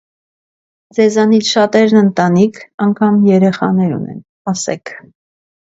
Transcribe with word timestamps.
Ձեզանից 0.99 1.51
շատերն 1.57 2.01
ընտանիք, 2.01 2.59
անգամ 2.87 3.21
երեխաներ 3.35 3.95
ունեն, 4.01 4.21
ասեք։ 4.55 4.99